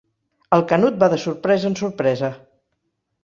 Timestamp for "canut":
0.71-0.95